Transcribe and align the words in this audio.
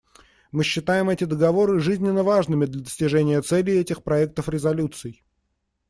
Мы 0.51 0.63
считаем 0.63 1.11
эти 1.11 1.25
договоры 1.25 1.79
жизненно 1.79 2.23
важными 2.23 2.65
для 2.65 2.81
достижения 2.81 3.39
целей 3.43 3.73
этих 3.73 4.01
проектов 4.01 4.49
резолюций. 4.49 5.21